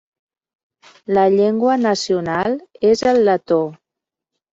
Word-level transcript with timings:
La 1.17 1.25
llengua 1.33 1.75
nacional 1.81 2.57
és 2.93 3.05
el 3.13 3.21
letó. 3.29 3.59